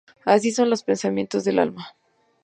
[0.25, 1.95] Así son los pensamientos del alma